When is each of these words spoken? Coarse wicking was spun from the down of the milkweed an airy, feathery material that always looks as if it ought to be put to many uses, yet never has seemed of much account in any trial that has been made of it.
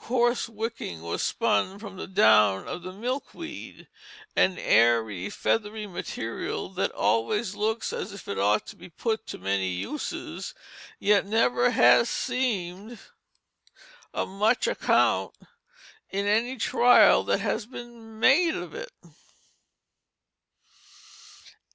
Coarse 0.00 0.48
wicking 0.48 1.02
was 1.02 1.22
spun 1.22 1.78
from 1.78 1.98
the 1.98 2.06
down 2.06 2.66
of 2.66 2.80
the 2.80 2.90
milkweed 2.94 3.86
an 4.34 4.56
airy, 4.56 5.28
feathery 5.28 5.86
material 5.86 6.70
that 6.70 6.90
always 6.92 7.54
looks 7.54 7.92
as 7.92 8.10
if 8.10 8.26
it 8.26 8.38
ought 8.38 8.66
to 8.68 8.76
be 8.76 8.88
put 8.88 9.26
to 9.26 9.36
many 9.36 9.68
uses, 9.68 10.54
yet 10.98 11.26
never 11.26 11.70
has 11.72 12.08
seemed 12.08 12.98
of 14.14 14.30
much 14.30 14.66
account 14.66 15.34
in 16.10 16.26
any 16.26 16.56
trial 16.56 17.22
that 17.22 17.40
has 17.40 17.66
been 17.66 18.18
made 18.18 18.54
of 18.56 18.72
it. 18.74 18.90